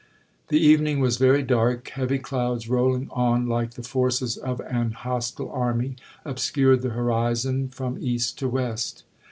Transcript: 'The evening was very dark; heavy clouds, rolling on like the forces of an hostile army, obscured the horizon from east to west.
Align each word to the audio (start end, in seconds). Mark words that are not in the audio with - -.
'The 0.47 0.59
evening 0.59 0.99
was 0.99 1.17
very 1.17 1.43
dark; 1.43 1.89
heavy 1.89 2.17
clouds, 2.17 2.67
rolling 2.67 3.07
on 3.11 3.45
like 3.45 3.75
the 3.75 3.83
forces 3.83 4.35
of 4.35 4.59
an 4.61 4.89
hostile 4.93 5.51
army, 5.51 5.95
obscured 6.25 6.81
the 6.81 6.89
horizon 6.89 7.69
from 7.69 7.99
east 8.01 8.39
to 8.39 8.49
west. 8.49 9.03